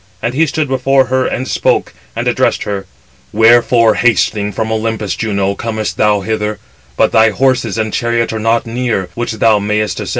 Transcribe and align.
And 0.19 0.33
he 0.33 0.47
stood 0.47 0.67
before 0.67 1.05
her, 1.05 1.27
and 1.27 1.47
spoke, 1.47 1.93
and 2.15 2.27
addressed 2.27 2.63
her: 2.63 2.87
"Wherefore 3.31 3.93
hastening 3.93 4.51
from 4.51 4.71
Olympus, 4.71 5.13
Juno, 5.15 5.53
comest 5.53 5.95
thou 5.97 6.21
hither, 6.21 6.57
but 6.97 7.11
thy 7.11 7.29
horses 7.29 7.77
and 7.77 7.93
chariot 7.93 8.33
are 8.33 8.39
not 8.39 8.65
near, 8.65 9.09
which 9.13 9.33
thou 9.33 9.59
mayest 9.59 9.99
ascend." 9.99 10.09